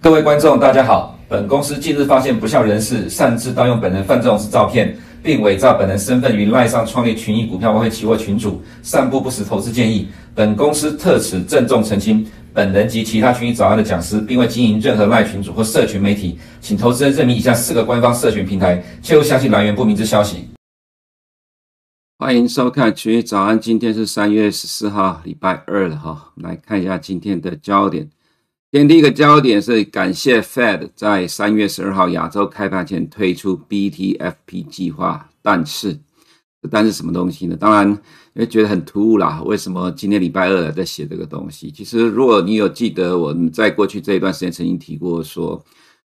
[0.00, 1.14] 各位观众，大家好。
[1.28, 10.08] 本公司近日发现不肖人士擅自盗用本人范仲式照片，并伪造本人身份于赖上创立群益股票外汇期货群组，散布不实投资建议。
[10.38, 20.44] 本公司特此郑重澄清，本人及其他群益早安的讲师，并未经营任何卖群组或社群媒体，请投资人认明以下四个官方社群平台，切勿相信来源不明之消息。
[22.20, 26.30] 欢迎收看群益早安，今天是三月十四号，礼拜二了哈。
[26.36, 28.08] 来看一下今天的焦点。
[28.70, 35.98] 今天第一个焦点是感谢 Fed 在三月十二号亚洲开盘前推出 BTFP 计划，但是，
[36.70, 37.56] 但是什么东西呢？
[37.56, 39.40] 当然，因为觉得很突兀啦。
[39.44, 41.70] 为什么今天礼拜二在写这个东西？
[41.70, 45.64] 其实，如果你有记得我在过去这一段时间曾经提过说，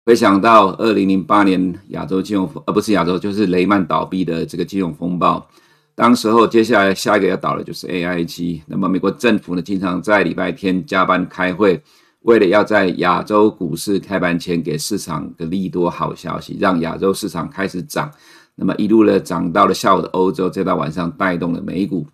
[0.06, 5.46] 回想到二零零八年亚洲金融，呃，不是亚洲，就是雷曼倒闭的这个金融风暴，
[5.94, 8.62] 当时候接下来下一个要倒的就是 AIG。
[8.66, 11.82] 那么美国政府呢，经常在礼拜天加班开会。
[12.22, 18.10] 为了要在亚洲股市开盘前给市场的利多好消息，让亚洲市场开始涨，
[18.58, 22.04] 那么一路的涨到了下午的欧洲，再到晚上带动了美股。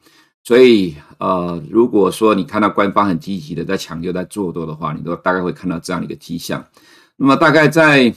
[0.43, 6.63] 所以，呃，如果说你看到官方很积极的在抢救、在做多的话，你都大概会看到这样的一个迹象。
[7.17, 8.15] 那么，大概在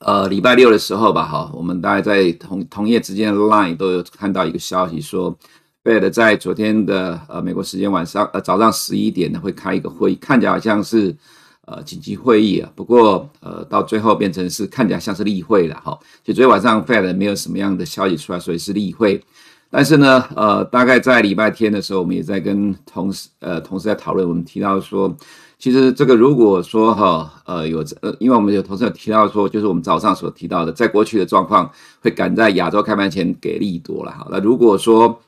[0.00, 5.38] 呃礼拜六的时候吧，哈，我们大概在同同业之间的 line 都有看到一个消息说。
[5.86, 11.14] Fed 在昨天的呃美国时间晚上呃早上十一点呢会开一个会议，看起来好像是
[11.66, 15.98] 呃紧急会议啊，不过呃到最后变成是看起来像是例会了哈。
[16.24, 19.22] 就昨天晚上 Fed 没有什么样的消息出来，所以是例会。
[19.68, 25.14] 但是呢呃大概在礼拜天的时候，我们也在跟同事呃同事在讨论，我们提到说，
[25.58, 31.68] 其实这个如果说哈呃有呃因为我们有同事有提到说，就是我们早上所提到的，在过去的状况
[32.00, 34.26] 会赶在亚洲开盘前给利多了哈。
[34.30, 35.20] 那如果说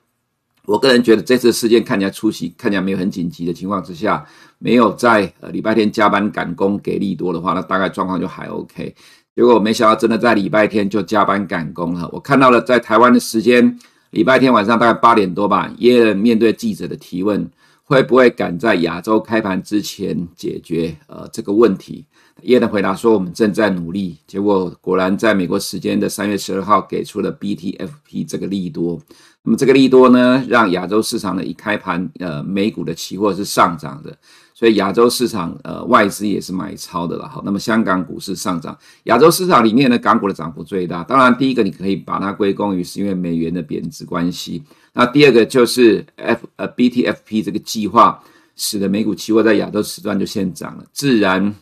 [0.69, 4.23] 我个人觉得这次事件看起来出席，看起来没有很紧急的情况之下，
[4.59, 8.95] 没有在呃礼拜天加班赶工给力多的话，那大概状况就还 OK。
[9.35, 12.07] 结果我没想到真的在礼拜天就加班赶工了。
[12.13, 13.79] 我看到了在台湾的时间，
[14.11, 17.51] 礼拜天晚上大概八点多吧，耶伦面对记者的提问，
[17.89, 22.05] 会不会赶在亚洲开盘之前解决呃这个问题？
[22.43, 24.19] 耶伦回答说我们正在努力。
[24.27, 29.01] 结果果然在美国时间的三月十二号给出了 BTFP 这个利多。
[29.43, 34.15] 那么这个利多呢，让亚洲市场的一开盘，呃，美股的期货是上涨的，
[34.59, 37.29] 所以亚洲市场呃外资也是买超的了。
[37.29, 41.05] 好，那么香港股市上涨，亚洲市场里面呢，港股的涨幅最大。
[41.05, 44.61] 当然，第一个你可以把它归功于是因为美元的贬值关系。
[44.95, 48.21] 那第二个就是 F 呃 BTFP 这个计划，
[48.57, 51.55] 使得美股期货在亚洲时段就先涨了，自然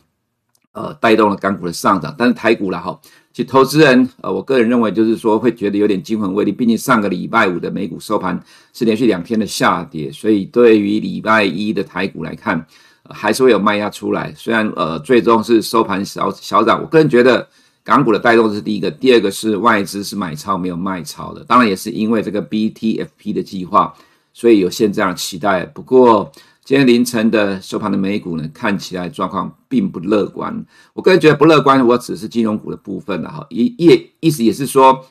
[0.71, 2.15] 呃带动了港股的上涨。
[2.17, 2.99] 但是台股了哈。
[3.31, 8.43] 其实投资人，呃，我个人认为就是说会觉得有点惊魂未定，毕竟上个礼拜五的美股收盘
[8.73, 12.65] 是连续两天的下跌，所以对于礼拜一的台股来看，
[13.09, 14.33] 还是会有卖压出来。
[14.35, 17.47] 虽然呃最终是收盘小小涨，我个人觉得
[17.83, 23.93] 港股的带动是第一个，第二个是外资是买超没有卖超的，当然也是因为这个 BTFP 的计划，
[24.33, 25.65] 所以有现这样的期待。
[25.65, 26.31] 不过。
[26.67, 30.65] 今天凌晨的收盘的美股呢，看起来状况并不乐观。
[30.91, 33.47] 我个人觉得不乐观，我只是金融股的部分了哈。
[33.49, 35.05] 意意意思也是说，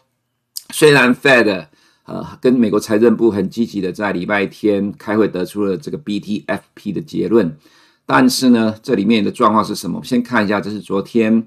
[0.68, 1.68] 虽然 Fed
[2.04, 7.56] 呃跟美国财政部很积极的在礼拜天开会得出了这个 BTFP 的结论，
[8.06, 9.96] 但是呢，这里面的状况是什么？
[9.96, 11.46] 我们先看一下，这是昨天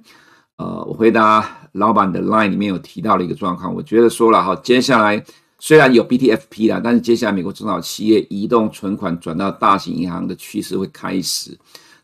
[0.57, 3.73] 呃我回答老板的 Line 里面有提到的一个状况。
[3.73, 5.23] 我觉得说了哈，接下来。
[5.61, 11.51] 虽然有 BTFP 啦，但是接下来美国中小企业移动存款转到大型银行的趋势会开始，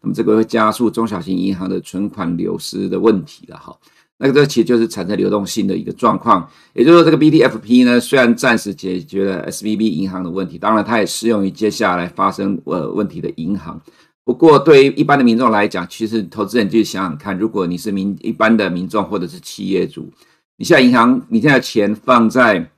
[0.01, 3.73] 那么这个会加速中小型银行的存款流失的问题了哈。
[4.17, 13.79] 那个这其实就是产生流动性的一个状况，也就是说这个 BTFP 呢，虽然暂时解决了 SVB 银行的问题，当然它也适用于接下来发生呃问题的银行。
[14.25, 20.11] 不过对于一般的民众来讲，其实投资人就想想看，如果你是民一般的民众或者是企业主，
[20.57, 22.71] 你现在银行你现在钱放在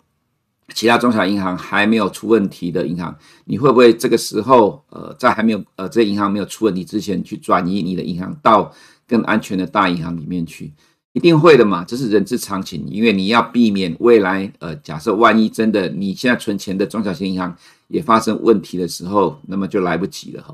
[0.76, 8.70] 其他中小银行还没有出问题的银行，你会不会这个时候，呃，在还没有呃这银行没有出问题之前，去转移你的银行到
[9.08, 10.74] 更安全的大银行里面去？
[11.14, 12.86] 一定会的嘛，这是人之常情。
[12.88, 17.56] 因为你要避免未来，呃，假设万一真的你现在存钱的中小型银行
[17.88, 20.54] 也发生问题的时候，那么就来不及了哈。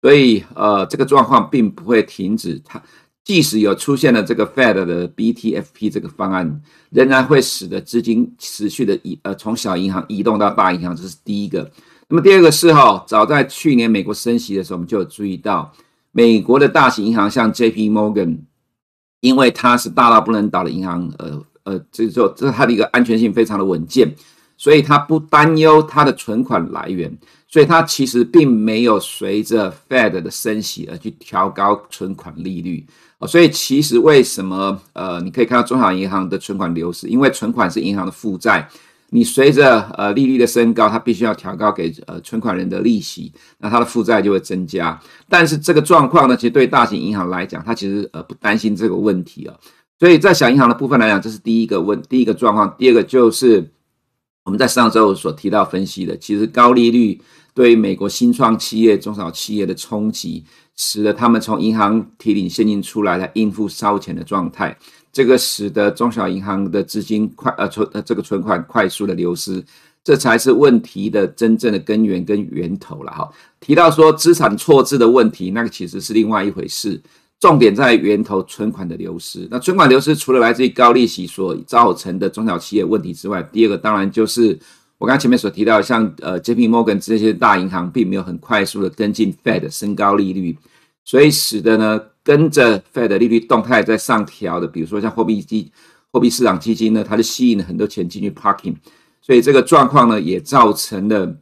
[0.00, 2.82] 所以，呃，这个状况并不会停止它。
[3.22, 6.60] 即使有出现了这个 Fed 的 BTFP 这个方案，
[6.90, 11.70] 仍然会使得资金持续的移呃从小银行移动到大银行，这是第一个。
[12.08, 15.70] 那么第二个是哈，早在去年美国升息的时候，我们就有注意到
[16.10, 18.38] 美国的大型银行像 JP Morgan，
[19.20, 24.12] 因为它是大到不能倒的银行，呃呃，这就这是它的一个安全性非常的稳健，
[24.56, 27.16] 所以它不担忧它的存款来源，
[27.50, 32.86] 所以它其实并没有随着 Fed 的升息而去调高存款利率。
[33.28, 38.66] 所以其实为什么呃，你可以看到中小银行的存款流失，因为存款是银行的负债，
[39.10, 44.98] 你随着呃利率的升高，它必须要调高给呃存款人的利息，那它的负债就会增加。
[45.28, 49.54] 但是这个状况呢，其实对大型银行来讲，它其实呃不担心这个问题啊。
[49.98, 52.74] 所以在小银行的部分来讲，这是第一个问，第一个状况。
[52.78, 53.70] 第二个就是
[54.50, 57.20] 我们在上周所提到分析的，其实高利率
[57.54, 60.44] 对美国新创企业、中小企业的冲击。
[60.82, 64.74] 使得他们从银行提领现金出来，来应付烧钱的状态，
[65.12, 69.62] 这个使得中小银行的资金快呃存呃这个存款快速的流失，
[70.02, 73.30] 这才是问题的真正的根源跟源头了哈。
[73.60, 76.98] 提到说资产错置的问题，那个其实是另外一回事，
[77.40, 79.48] 重点在源头存款的流失。
[79.50, 84.56] 那存款流失除了来自于高利息所造成的中小企业问题之外，第二个当然就是。
[85.00, 86.68] 我刚才前面所提到，像呃 J.P.
[86.68, 90.54] Morgan 这些大银行，并没有很快速的跟进 Fed 升高利率，
[91.06, 95.72] 所以使得呢跟着 Fed 利率动态在上调的，比如说像货币基
[96.12, 98.74] 货币市场基金呢，它就吸引了很多钱进去 parking，
[99.22, 101.34] 所以这个状况呢也造成了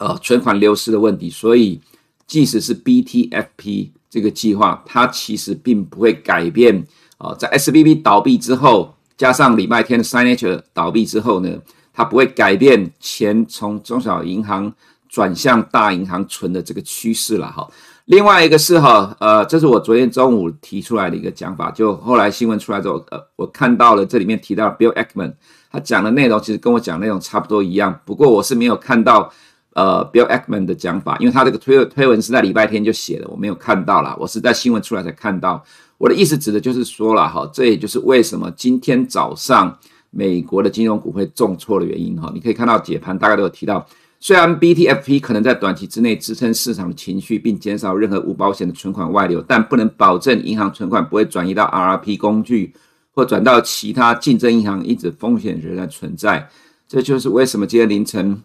[0.00, 1.30] 呃存款流失的问题。
[1.30, 1.80] 所以
[2.26, 6.86] 即使是 BTFP 这个计划，它其实并不会改变
[7.18, 11.50] 啊、在 SVB 倒闭之后，加上礼拜天的 Signature 倒闭之后呢。
[11.98, 14.72] 它不会改变钱从中小银行
[15.08, 17.68] 转向大银行存的这个趋势了哈。
[18.04, 25.32] 另外一个是哈，呃，这是我昨天中午提出来的一个讲法，就后来新闻出来之后，呃，我看到了这里面提到 Bill Ackman，
[25.72, 29.32] 他讲的内容其实跟我讲内容差不多一样，不过我是没有看到
[29.78, 35.64] 呃 Bill Ackman 的讲法，因为他这个推推文是在礼拜天就写的，我没有看到啦，我是在新闻出来才看到。
[35.98, 39.78] 我的意思指的就是说了哈，这也就是为什么今天早上。
[40.10, 43.86] 美国的金融股会重挫的原因哈，你可以看到解盘大概都有提到，
[44.18, 52.72] 虽然 BTFP 可能在短期之内支撑市场的情绪，并减少任何无保险的存款外流，但不能保证银行存款不会转移到 RRP 工具
[53.12, 56.48] 或转到其他竞争银行，因此风险仍然存在。
[56.88, 58.42] 这就是为什么今天凌晨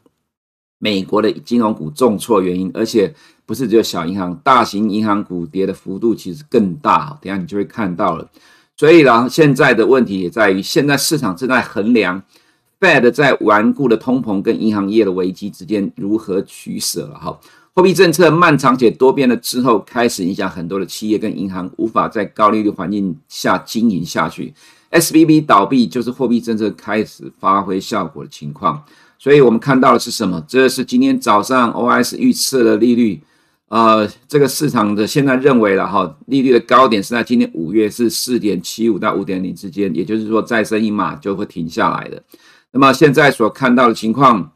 [0.84, 3.16] 美国的金融股重挫原因，而且
[3.46, 7.18] 不是只有小银行，大型银行股跌的幅度其实更大。
[7.22, 8.30] 等下你就会看到了。
[8.76, 12.22] 所以呢，现在的问题也在于，现在市场正在衡量
[12.82, 17.40] Fed 在顽固的通膨跟银行业的危机之间如何取舍了哈。
[17.74, 24.54] 货币政策漫长且多变了之后，开始影响很多的企业跟银行无法在高利率环境下经营下去。
[24.92, 28.84] SVB 倒闭就是货币政策开始发挥效果的情况。
[29.24, 30.44] 所以我们看到的是什么？
[30.50, 33.24] 这是今天早上 OIS 预测的利率。
[33.70, 42.22] 呃，这个市场的现在认为了哈，利率的高点是在今年五月是四点七五到五点零之间，也就是说再升一码就会停下来的。
[42.72, 44.52] 那么现在所看到的情况，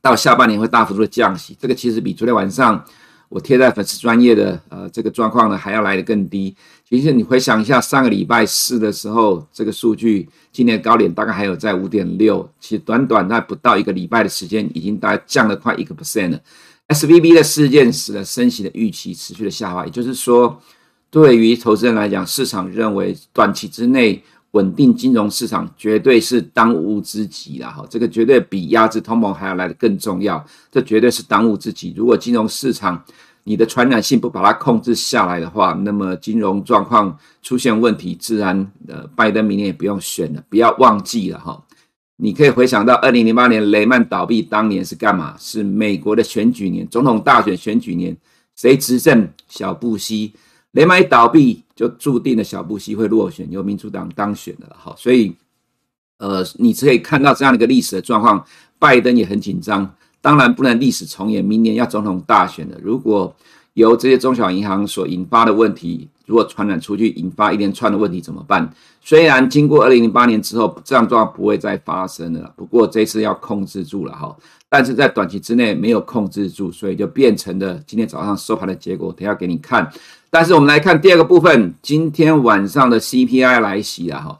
[0.00, 2.84] 到下半年会大幅度的降息，这个其实比昨天晚上
[3.28, 6.54] 我贴在粉丝专业的呃这个状况呢还要来得更低。
[6.88, 16.40] 其实你回想一下，上个礼拜四的时候，这个数据今年高点大概还有在五点六，其实短短在不到一个礼拜的时间，已经大概降了快一个 percent 了。
[16.88, 20.58] SVB 的事件使得升息的预期持续的下滑，也就是说，
[21.10, 31.92] 对于投资人来讲，市场认为短期之内稳定金融市场绝对是当务之急了哈，这个绝对比压制通膨还要来得更重要，这绝对是当务之急。
[31.96, 33.02] 如果金融市场
[33.44, 41.62] 你的传染性不把它控制下来的话，那么金融状况出现问题，自然呃，拜登明年也不用选了，不要忘记了哈。
[42.16, 45.36] 你可以回想到二零零八年雷曼倒闭当年是干嘛？
[45.38, 48.16] 是美国的选举年，总统大选选举年，
[48.56, 49.28] 谁执政？
[49.48, 50.32] 小布希。
[50.72, 54.74] 雷曼一倒闭，就注定了小布希会落选，由民主党当选的了。
[54.76, 55.32] 好，所以，
[56.18, 58.44] 呃，你可以看到这样的一个历史的状况，
[58.80, 59.88] 拜登也很紧张。
[60.20, 63.32] 当然不能历史重演，明年要总统大选的，如果
[63.74, 68.68] 由这些中小银行所引发的问题，如果传染出去，引发一连串的问题怎么办？
[69.00, 74.36] 虽然经过二零零八年之后，这样状况不会再发生了，不过这次要控制住了哈。
[74.68, 79.12] 但是在短期之内没有控制住，所以就变成了今天早上收盘的结果。
[79.16, 79.88] 等下给你看。
[80.30, 84.38] 但是我们来看第二个部分，今天晚上的 CPI 来袭了哈。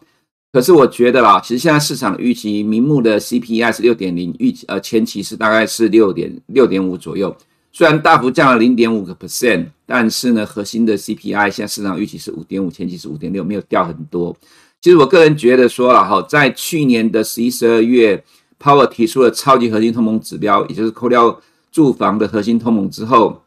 [0.53, 7.37] 可是我觉得啦，其实现在市场预期，名目的 CPI 是六点零，预呃前期是大概是六点六点五左右。
[7.71, 14.35] 虽然大幅降了零点五个 percent，但是呢，核心的 CPI 现在市场预期是五点五，前期是五点六，没有掉很多。
[14.81, 18.23] 其实我个人觉得说了哈，在去年的十一、十二月
[18.59, 21.41] ，Power 提出了超级核心通膨指标，也就是扣掉
[21.71, 23.43] 住房的核心通膨之后，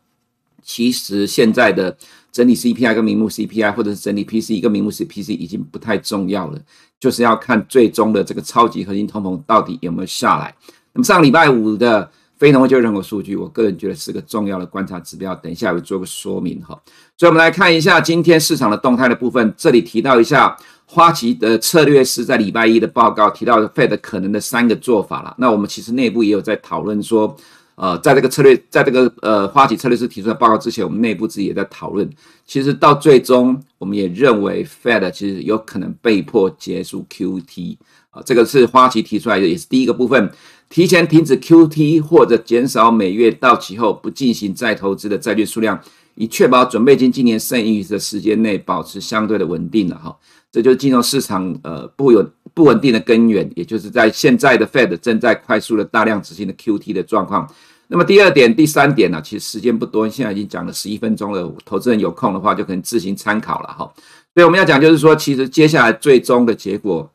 [0.64, 1.96] 其实现在的
[2.32, 6.58] 整理 CPI 跟名目 CPI，或者是整理 PC 跟名目 C P C，已经不太重要了，
[7.00, 10.56] 就是要看最终的这个超级核心通膨到底有没有下来。
[10.94, 16.80] 那么上礼拜五的非农就业人口数据，我个人觉得是个重要的观察指标，等一下我做个说明哈。
[17.18, 25.36] 所以我们来看一下今天市场的动态的部分，这里提到一下花旗的策略师在礼拜一的报告提到 Fed 可能的三个做法了。
[25.38, 27.36] 那我们其实内部也有在讨论说。
[27.82, 32.08] 呃，在这个策略，在这个呃花旗策略师提出的报告之前，我们内部自己也在讨论。
[32.46, 37.78] 其实到最终，我们也认为 Fed 其实有可能被迫结束 QT
[38.12, 40.32] 啊、呃，这个是花旗提出来的，也是第一个部分，
[40.70, 45.82] 提前停止 QT 或者减少每月到期后不进行再投资的债券数量，
[46.14, 50.16] 以确保准备金今年剩余的时间内保持相对的稳定了哈。
[50.52, 57.50] 这就是金融市场呃不有不稳定的根源，也就是在现在的 Fed 正在快速的大量执行的 QT 的状况。
[57.94, 61.54] 那么第二点、第三点呢、其实时间不多，现在已经讲了十一分钟了。
[61.66, 63.94] 投资人有空的话，就可能自行参考了哈。
[64.34, 67.12] 所以我们要讲，就是说，其实接下来最终的结果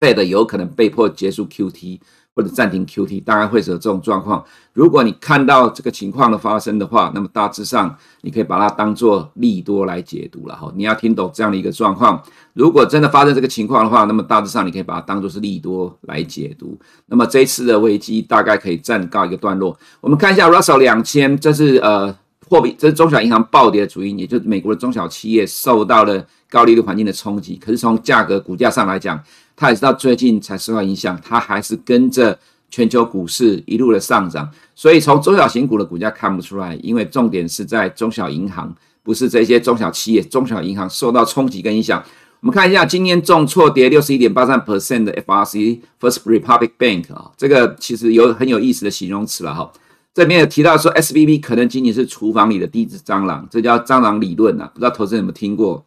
[0.00, 2.00] ，Fed 有可能被迫结束 QT。
[2.34, 4.44] 或者暂停 QT，大概会是有这种状况。
[4.72, 10.72] 如果你看到这个情况的发生的话，那么大致上你可以把它当做利多来解读了哈。
[10.74, 12.22] 你要听懂这样的一个状况。
[12.54, 16.78] 如果真的发生这个情况的话，那么大致上你可以把它当做是利多来解读。
[17.06, 19.78] 那么这一次的危机大概可以暂告一个段落。
[20.00, 22.14] 我们看一下 Russell 两千，这是呃
[22.52, 27.56] 货币，这是中小银行暴跌的主因，也就是美国的中小企业受到了高利率环境的冲击。
[27.56, 29.18] 可是从价格股价上来讲，
[29.56, 42.04] 它也是到最近才受到影响，它还是跟着全球股市一路的上涨，所以从中小型股的股价看不出来，因为重点是在中小银行，不是这些中小企业、中小银行受到冲击跟影响。
[42.40, 49.72] 我们看一下今天重挫跌六十一点八三 percent 的 FRC First Republic Bank 啊，这个其实有很有意思的形容词了哈。
[50.14, 55.84] 这里面有提到说 SVB 可能仅仅是厨房里的第一只蟑螂，这叫蟑螂理论啊，不知道投资人有没有听过？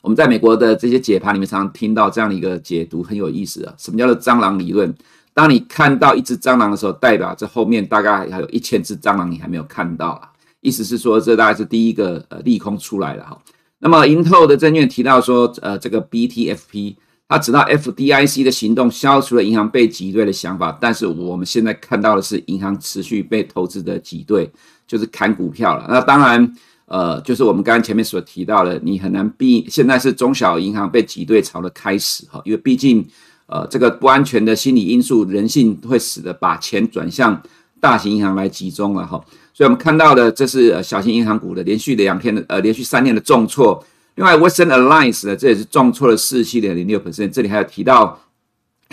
[0.00, 3.74] 我们在美国的这些解盘里面，常常听到这样的一个解读，很有意思啊。
[3.76, 4.94] 什么叫做蟑螂理论？
[5.34, 10.30] 当你看到一只蟑螂的时候，代表这后面大概还有一千只蟑螂你还没有看到啊。
[10.60, 13.38] 意思是说，这大概是第一个呃利空出来了哈。
[13.80, 16.96] 那么，盈透的证券提到说，呃，这个 BTFP，
[17.28, 24.50] 它直到 FDIC 的行动消除了银行被挤兑的想法，但是我们现在看到的是银行持续被投资的挤兑，
[24.86, 25.86] 就是砍股票了。
[25.88, 26.56] 那当然。
[26.90, 29.66] 呃，就是我们刚刚前面所提到的，你很难避。
[29.68, 33.06] 现在是中小银行被挤兑潮的开始哈，因为毕竟，
[33.44, 37.38] 呃，这个不安全的心理因素，人性会使得把钱转向
[37.78, 39.22] 大型银行来集中了哈。
[39.52, 43.84] 所以我们看到的，这是小型银行股的连续两天的呃连续三天的重挫。
[44.18, 47.30] 另外，Western Alliance 呢，这也是重挫了四七点零六 percent。
[47.30, 48.18] 这里还有提到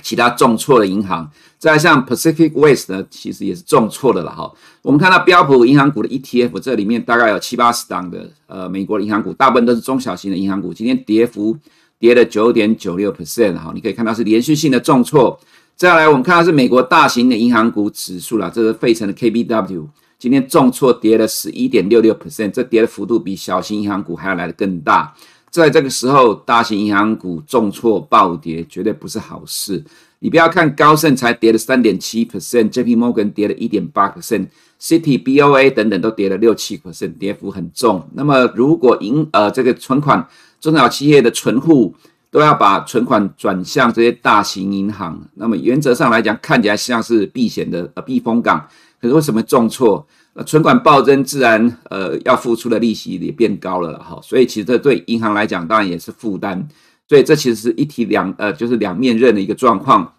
[0.04, 1.28] 其他重挫的银行。
[1.58, 4.54] 再像 Pacific West 呢，其实也是重挫的了哈。
[4.84, 10.72] 我们看到标普银行股的 ETF，这里面大概有七八十档的呃美国的银行股，大部分都是中小型的银行股。
[10.72, 11.58] 今天跌幅
[11.98, 15.40] 跌了九点九六 percent 哈，你可以看到是连续性的重挫。
[15.76, 25.14] 再来，我们看到是美国大型的银行股指数了，这是费城的 KBW，今天重挫跌了十一点六六 percent，这跌的幅度比小型银行股还要来得更大。
[25.50, 29.84] 在这个时候，大型银行股重挫暴跌，绝对不是好事。
[30.20, 38.06] 你不要看高盛才跌了三点七 percent，JP Morgan 跌了一点八 percent，City、BOA 等等都跌了六七 percent，跌幅很重。
[38.14, 40.28] 那么如果银呃这个存款
[40.60, 41.94] 中小企业的存户
[42.32, 48.68] 都要把存款转向这些大型银行，那么原则上来讲看起来像是避险的呃避风港，
[49.02, 50.06] 可是为什么重挫？
[50.34, 54.20] 呃存款暴增，自然呃要付出的利息也变高了哈。
[54.22, 56.68] 所以其实这对银行来讲当然也是负担。
[57.08, 60.14] 所以这其实是一体两呃就是两面刃的一个状况。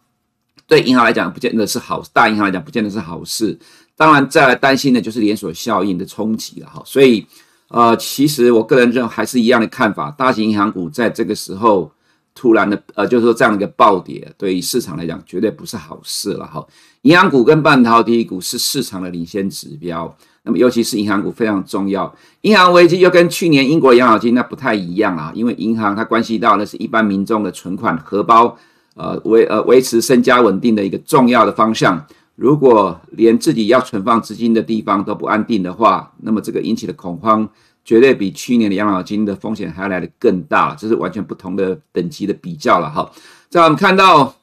[0.67, 3.57] 对银行来讲，不见得是好；大银行来讲，不见得是好事。
[3.95, 6.83] 当然，再来担心的就是连锁效应的冲击了哈。
[6.85, 7.25] 所以，
[7.69, 11.93] 呃，其实我个人认为还是一样的看法：大型银行股在这个时候
[12.37, 16.65] 突然的，呃，就是说这样一个暴跌，对于市场来讲，绝对不是好事了哈。
[17.03, 22.15] 银行股跟半导体股是市场的领先指标，那么尤其是银行股非常重要。
[22.43, 28.57] 银行危机又跟去年英国养老金那不太一样啊，因为银行它关系到的是一般民众的存款荷包。
[28.95, 32.03] 呃，维呃维持身家稳定的一个重要的方向。
[32.35, 37.47] 如果连自己要存放资金的地方都不安定的话，那么这个引起的恐慌
[37.87, 43.11] 绝对比去年的养老金的风险还要来得更大，这是完全不同的等级的比较了哈。
[43.49, 44.35] 在我们看到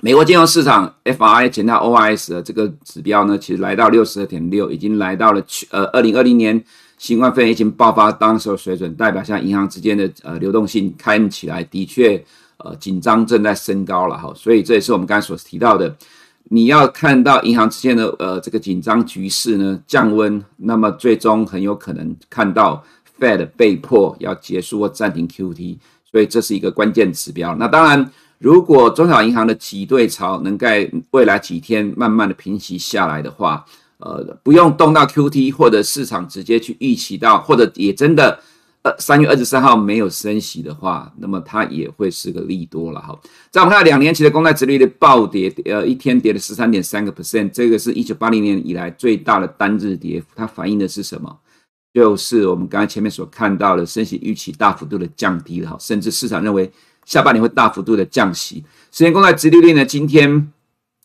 [0.00, 6.64] 美国金融市场 F I 减到 OIS 的这个指标呢，其实来到六十二点六，已经来到了去呃二零二零年
[6.96, 12.24] 新冠肺炎疫情爆发当时的水准，代表像银行之间的呃流动性看起来的确。
[12.60, 15.96] 呃，紧张正在升高了哈，所以这也是我们刚才所提到的。
[16.50, 22.82] 你要看到银行之间的呃这个紧张局势呢降温，那么最终很有可能看到
[23.20, 25.76] Fed 被迫要结束或暂停 QT，
[26.10, 27.54] 所以这是一个关键指标。
[27.56, 33.64] 那当然，如果中小银行的挤兑潮能在未来几天慢慢的平息下来的话，
[33.98, 38.40] 呃，不用动到 QT，或者市场直接去预期到，或者也真的。
[38.98, 43.18] 三月二十三号没有升息的话，那么它也会是个利多了哈。
[43.50, 50.26] 再我们看两年期的公债殖利率暴跌，呃，一天跌了十三点三个 percent，这个是一九八零年以来最大的单日跌幅。
[50.34, 51.38] 它反映的是什么？
[51.94, 56.70] 就是我们刚才前面所看到的升息预期大幅度的降低了哈，甚至市场认为
[57.04, 58.62] 下半年会大幅度的降息。
[58.92, 60.52] 十年公债殖利率呢，今天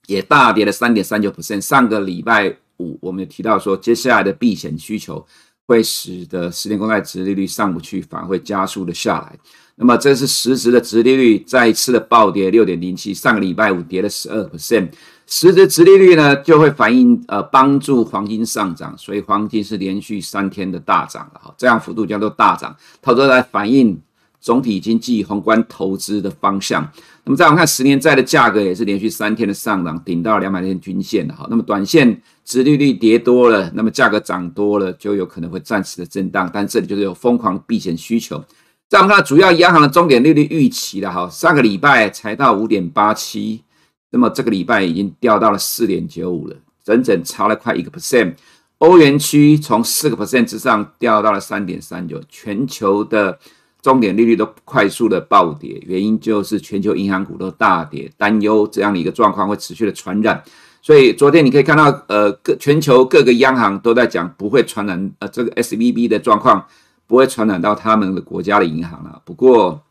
[0.07, 1.61] 也大跌了三点三九 percent。
[1.61, 5.25] 上个礼拜五我们也提到说，接下来的避险需求。
[5.65, 9.37] 会使得十年公债殖利率上不去，反而会加速的下来。
[9.75, 14.89] 那么这是实质的殖利率再一次的暴跌六点零七，上个礼拜五跌了十二 percent。
[15.25, 23.99] 实质殖利率呢就会反映呃帮助黄金上涨，所以黄金是连续三天的大涨了哈，这样幅度叫做大涨，它都在反映
[24.39, 26.87] 总体经济宏观投资的方向。
[27.25, 31.47] 那么再我们看十年债的价格也是连续三天的上涨，顶到两百天均线的哈。
[31.49, 36.49] 那么短线殖利率跌多了，那么价格涨多了，就有可能会暂时的震荡。
[36.53, 38.43] 但这里就是有疯狂避险需求。
[38.89, 43.63] 再我们看主要央行的终点利率预期了哈，上个礼拜才到五点八七，
[44.09, 48.33] 那么这个礼拜已经掉到了四点九五了，整整差了快一个 percent。
[48.79, 53.39] 欧元区从四个 percent 之上掉到了三点三九，全球的。
[53.83, 60.41] 重点利率都快速的暴跌，原因就是全球银行股都大跌，担忧这样的一个状况会持续的传染。
[60.81, 66.65] 所以昨天你可以看到，呃，各全球各个央行都在讲不会传染，呃，这个 SVB 的状况
[67.05, 69.21] 不会传染到他们的国家的银行了。
[69.25, 69.81] 不过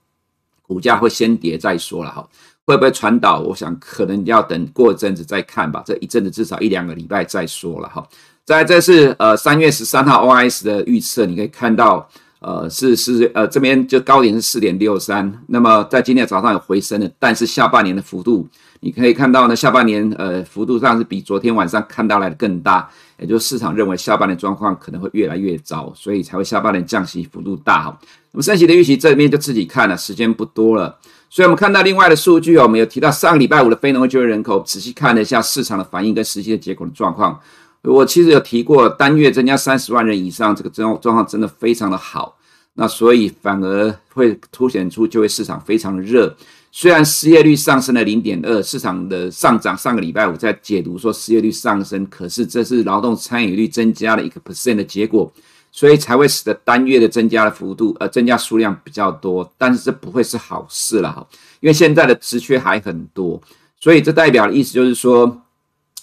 [0.62, 2.26] 股价会先跌再说了哈，
[2.64, 3.40] 会不会传导？
[3.40, 8.02] 我想可能要等过一阵子再看吧，这一阵子至少一两个礼拜再说了哈。
[8.46, 12.08] 再这是呃三月十三号 OIS 的预测，你可以看到。
[12.42, 18.48] 呃，是是呃，这边就高点是四点六三，那么在今天早上有回升的，但是下半年的幅度，
[18.80, 22.90] 你可以看到呢，下半年呃幅度上是比昨天晚上看到来的更大，
[23.20, 27.98] 也就是市场认为下半年状况可能会越来越糟，所以才会下半年降息幅度大哈。
[28.32, 30.98] 那么升息的预期这边就自己看了，时间不多了，
[31.30, 37.38] 所以我们看到另外的数据哦，我们有提到上个礼拜五的非农业就业人口，仔细看了一下市场的反应跟实际的结果的状况。
[37.84, 42.38] 我其实有提过，单月增加三十万人以上，这个状状况真的非常的好。
[42.74, 46.34] 那所以反而会凸显出就业市场非常的热。
[46.70, 55.30] 虽然失业率上升了零点二，市场的上涨上个礼拜五在解读说失业率上升，可是这是劳动参与率增加了一个 percent 的结果，
[55.70, 59.52] 所以才会使得单月的增加的幅度呃增加数量比较多。
[59.58, 61.26] 但是这不会是好事了哈，
[61.60, 63.42] 因为现在的职缺还很多，
[63.78, 65.41] 所以这代表的意思就是说。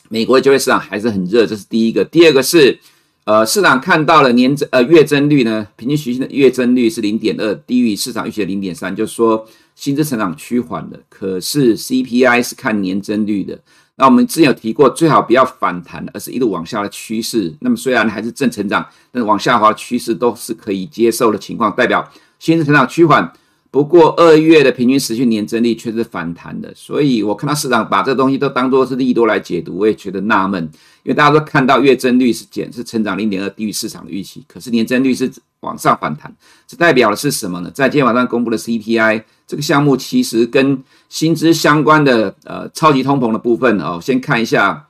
[0.09, 2.03] 美国的就业市场还是很热，这是第一个。
[2.03, 2.77] 第二个是，
[3.23, 10.99] 呃，市场看到了年增呃月增率呢，平均时薪的月增率是零点二，低于市场预期的零点三，就是说薪资成长趋缓了。
[11.07, 13.59] 可是 CPI 是看年增率的，
[13.97, 17.53] 那我们之前有提过，最好不要反弹，而是一路往下的趋势。
[17.61, 23.31] 那么虽然还是正成长，但是往下滑趋势都是可以接受的情况，代表薪资成长趋缓。
[23.71, 30.63] 不过二月的平均时薪年增率却是反弹的，所以我看到市场把这东西都当作是利多来解读，我也觉得纳闷，
[31.03, 36.33] 因为大家都看到月增率是减，是成长零点二，低于市场的预期，可是年增率是往上反弹，
[36.65, 37.69] 这代表的是什么呢？
[37.71, 44.87] 在今天晚上公布的 CPI 这个项目，其实跟薪资相关的呃超级通膨的部分哦，先看一下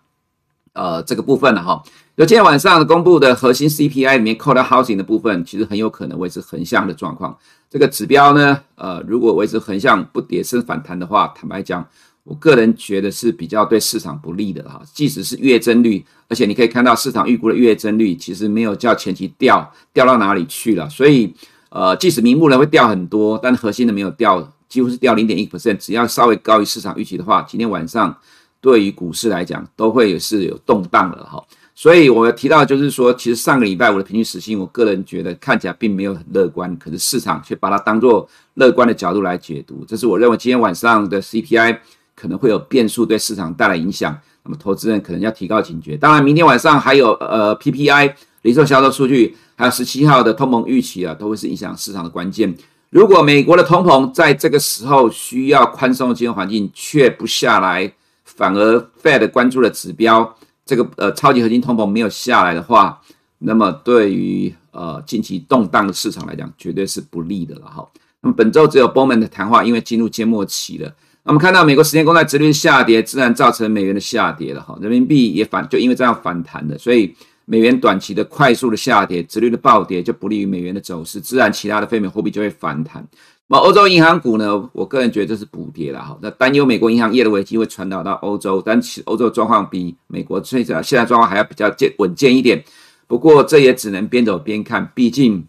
[0.72, 1.84] 呃这个部分了哈。
[2.19, 7.34] 就今天晚上公布的核心 CPI 里面扣到 housing 的部分，其实很有可能维持横向的状况。
[7.69, 11.88] 这个指标呢，呃，如果维持横向不跌升反弹的话，坦白讲，
[12.25, 14.82] 我个人觉得是比较对市场不利的哈。
[14.93, 20.89] 即使是月增率，而且你可以看到市场预估的月增率其实没有较前期掉掉到哪里去了。
[20.89, 21.34] 所以，
[21.69, 25.77] 呃，即使名目呢会掉很多，但核心的没有掉，几乎是掉零点一 percent。
[25.77, 28.13] 只要稍微高于市场预期的话，今天晚上
[28.60, 31.41] 对于股市来讲都会是有动荡的哈。
[31.82, 39.86] 所以我提到就是说，其实上个礼拜我的平均时薪，我个人觉得看起来并没有很乐观，可是市场却把它当作乐观的角度来解读。
[39.88, 41.78] 这是我认为今天晚上的 CPI
[42.18, 44.13] 可能会有变数，对市场带来影响。
[44.44, 45.96] 那么投资人可能要提高警觉。
[45.96, 52.54] 当然，明天晚上还有呃 PPI 零售销售数据，还有十七号的通膨预期啊，都会是影响市场的关键。
[52.89, 57.89] 如果美国的通膨在这个时候需要宽松的金融环境却不下来，
[58.26, 60.36] 反而 Fed 关注的指标。
[60.69, 63.01] 这个呃超级核心通膨没有下来的话，
[63.39, 67.89] 那么对于呃近期动荡的市场来讲，绝对是不利的了哈。
[68.21, 70.86] 那么本周只有鲍曼的谈话，因为进入缄默期了。
[71.23, 83.03] 那我们看到美国十年公债殖率下跌，自然造成美元的下跌了哈，人民币也反就因为这样反弹的，所以美元短期的快速的下跌，殖率的暴跌就不利于美元的走势，自然其他的非美货币就会反弹。
[83.52, 84.70] 那欧洲银行股呢？
[84.74, 86.16] 我个人觉得这是补跌了哈。
[86.22, 92.64] 那担忧美国银行业的危机会传导到欧洲，但其实欧洲的状况比美国现在现在状况还要比较健稳健一点。
[93.08, 95.44] 不过这也只能边走边看，毕竟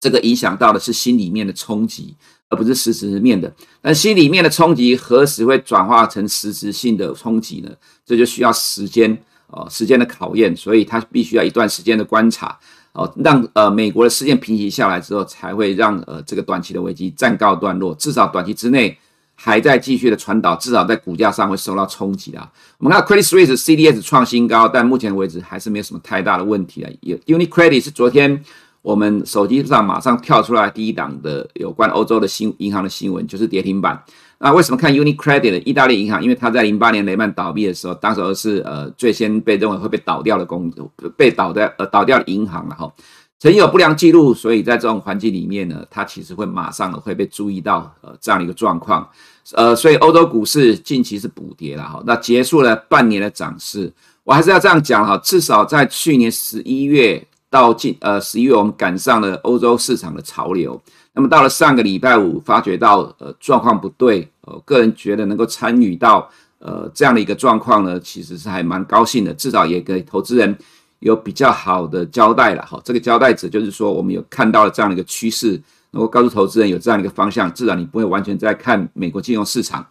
[0.00, 2.16] 这个影响到的是心里面的冲击，
[2.48, 3.54] 而不是实质面的。
[3.80, 7.70] 但心里面的冲击何时会转化成实质性的冲击呢？
[8.04, 12.58] 这就需要时间哦，时间的考验，所以它必须要一段时间的观察。
[12.92, 17.94] 哦，让呃美国的事件平息下来之后，才会让呃这个短期的危机暂告段落。
[17.94, 18.96] 至少短期之内
[19.34, 22.50] 还在继续的传导，至少在股价上会受到冲击啊。
[22.76, 26.90] 我们看 Credit Suisse CDS 创新高，但目前为止还是没有什么太大的问题啊。
[27.26, 28.44] UniCredit 是昨天
[28.82, 34.04] 我们手机上马上跳出来第一档的有关欧洲的新银行的新闻，就是跌停板。
[34.44, 36.20] 那为什么看 UniCredit 的意大利银行？
[36.20, 40.68] 因为它在零八年雷曼倒闭的时候，当时是呃最先被认为会被倒掉的公
[41.16, 42.92] 被倒的呃倒掉的银行了哈，
[43.38, 49.08] 曾有不良记录，所以在这种环境里面呢，它其实会马上会被注意到呃这样的一个状况，
[49.54, 53.92] 呃，所以欧洲股市近期是补跌了哈，那结束了半年的涨势，
[54.24, 60.82] 我还是要这样讲哈，至少在去年十一月到近呃十一月，我们赶上了欧洲市场的潮流。
[61.14, 70.56] 那么到了上个礼拜五，发觉到呃状况不对，呃，个人觉得能够参与到呃这样的一个状况呢，其实是还蛮高兴的，至少也给投资人
[71.00, 72.80] 有比较好的交代了哈。
[72.82, 79.86] 这个交代者就是说，我们有看到了这样的一个趋势，能够告诉投资人有这样的一个方向，至少你不会完全在看美国金融市场。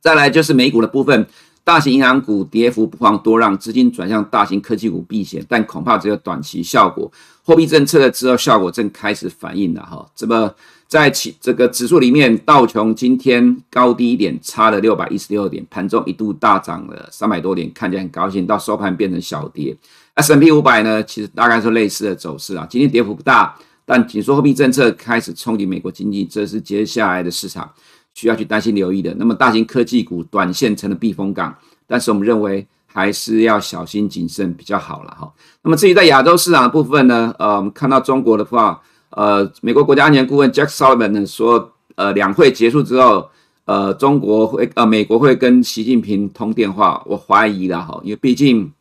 [0.00, 1.26] 再来就是美股的部分。
[1.64, 7.10] 大型银行股跌幅不遑多让，资金转向大型科技股避险，但恐怕只有短期效果。
[7.42, 10.06] 货币政策的之后效果正开始反映了哈。
[10.14, 10.54] 这么
[10.86, 19.74] 在其这个指数里面，道琼今天高低一点差了六百一十六点，盘中一度大涨了三百多点，看起来很高兴，到收盘变成小跌。
[20.14, 22.66] S&P 五百呢，其实大概是类似的走势啊。
[22.68, 27.68] 今天跌幅不大，但紧缩货币政策开始冲击美国经济，这是接下来的市场。
[28.14, 31.52] 需要去担心留意的，那么大型科技股短线成了避风港，
[31.86, 35.30] 但是我们认为还是要小心谨慎比较好了哈。
[35.62, 43.28] 那么至于在亚洲市场的部分呢，呃，我们看到中国的话，呃，美国国家安全顾问 Jack Sullivan 呢说，呃，两会结束之后，
[43.64, 48.72] 呃，中国会呃，美国会跟习近平通电话，我怀疑了哈，因为毕竟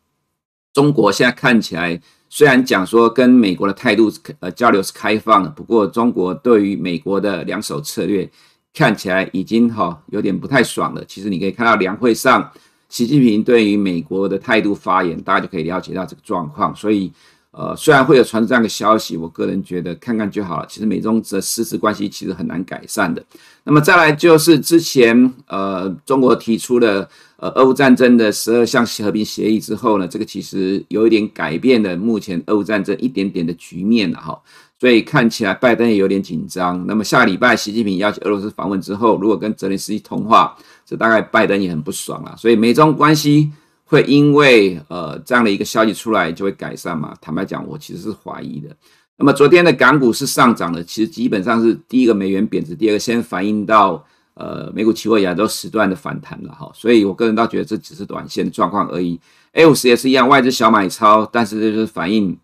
[0.73, 8.29] 中国现在看起来虽然讲说跟美国的态度呃交流是开放的，不过中国对于美国的两手策略。
[8.73, 11.05] 看起来已经哈有点不太爽了。
[11.05, 12.51] 其实你可以看到两会上，
[12.89, 16.75] 习近平对于美国的态度发言，大家就可以了解到这个状况。
[16.75, 17.11] 所以，
[17.51, 20.65] 呃，虽然会有传出这样的消息，我个人觉得看看就好了。
[20.67, 23.23] 其实美中的实质关系其实很难改善的。
[23.63, 27.07] 那么再来就是之前呃中国提出了
[27.37, 34.41] 呃俄乌战争的十二项和平协议之后呢，这个其实有一点改变了目前俄乌战争一点点的局面了哈。
[34.83, 36.85] 所以看起来拜登也有点紧张。
[36.85, 40.53] 那么下个礼拜习近平邀请俄罗斯访问之后，如果跟泽连斯基通话，
[40.85, 42.35] 这大概拜登也很不爽了。
[42.37, 43.49] 所以美中关系
[43.85, 47.15] 会因为呃这样的一个消息出来就会改善吗？
[47.21, 48.75] 坦白讲，我其实是怀疑的。
[49.15, 56.69] 那么昨天的港股是上涨的，其实基本上是第一个美元贬值，第二个先反映到呃美股期货亚洲时段的反弹了哈。
[56.75, 59.17] 所以我个人倒觉得这只是短线状况而已。
[59.53, 62.37] A50 也是一样，外资小买超，但是这就是反映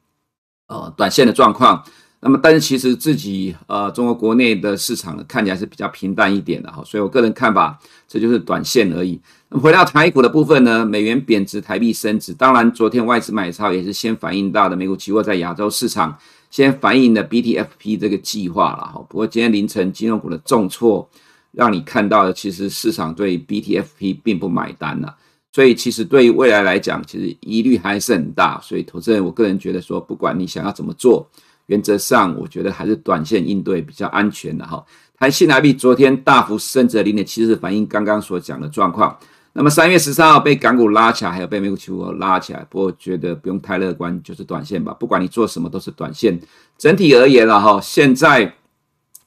[0.67, 1.84] 呃短线的状况。
[2.21, 7.79] 那么，但是其实自己呃，中国国内的市场，看起来是比较平淡一点的哈，所以我个人看法，
[8.10, 9.17] 这就是短线而已。
[9.47, 16.17] 那么回到台股的部分呢，美元贬值，台币升值，当然昨天外资买超也是先反映到的美股期货在亚洲市场
[16.51, 19.05] 先反映的 BTFP 这个计划了哈。
[19.08, 21.10] 不过今天凌晨金融股的重挫，
[21.53, 25.15] 让你看到的其实市场对 BTFP 并不买单了，
[25.53, 28.60] 所以其实对于未来来讲，其实疑虑还是很大。
[28.62, 31.25] 所以投资人，我个人觉得说，不管你想要怎么做。
[31.69, 34.84] 原则上，我觉得还是短线应对比较安全的哈。
[35.17, 39.17] 台新台币昨天大幅升值零点七四，反映刚刚所讲的状况。
[39.53, 44.93] 那么三月十三号被港股拉起来，还有被美股期货拉起来，不过觉得不用太乐观，就是短线吧。
[44.93, 46.39] 不管你做什么，都是短线。
[46.77, 48.51] 整体而言了哈，现在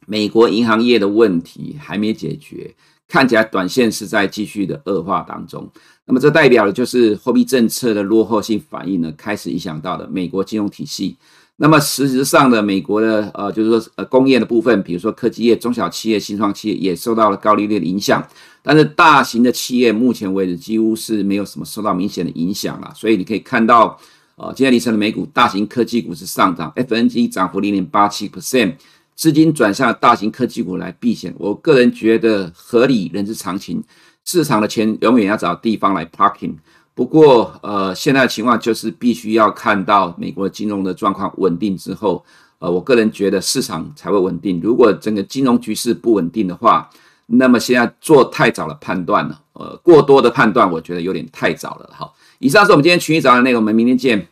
[0.06, 2.74] 美国银行业的问题还没解决，
[3.06, 5.70] 看起来短线是在继续的恶化当中。
[6.06, 11.16] 那么这代表的就是货币政策的落后性反应呢，开始影响到了美国金融体系。
[11.56, 18.26] 那么实质上的美国的呃，就是说呃工业的部分，比如说科技业、中小企业、新创企业也受到了高利率的影响，
[18.62, 22.92] 但是大型的企业目前为止几乎是没有什么受到明显的影响了。
[22.96, 23.96] 所以你可以看到，
[24.36, 28.74] 呃，今天凌晨的美股大型科技股是上涨，FNG 涨幅零点八七 percent，
[29.14, 33.82] 资金转向大型科技股来避险，我个人觉得合理，人之常情。
[34.24, 36.54] 市场的钱永远要找地方来 parking。
[36.94, 42.22] 不过，呃，现在的情况就是必须要看到美国金融的状况稳定之后，
[42.58, 44.60] 呃，我个人觉得市场才会稳定。
[44.62, 46.90] 如果整个金融局势不稳定的话，
[47.26, 51.88] 那么现在做太早的判断了，呃，过多的判断，我觉得有点太早了。
[51.94, 54.26] 好，以上是我们今天群益早的内容，我们明天见。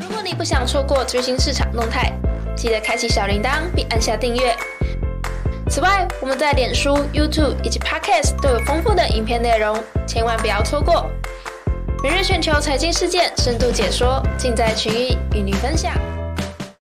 [0.00, 2.12] 如果你不想错过最新市场动态，
[2.56, 4.56] 记得开启小铃铛并按下订阅。
[5.70, 11.08] 此外，我们在脸书、YouTube 以及 Podcast 都有丰富的影片内容，千万不要错过。
[12.04, 15.94] 每日全球财经事件深度解说，尽在群益与您分享。